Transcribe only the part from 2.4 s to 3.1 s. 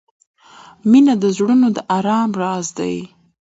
راز دی.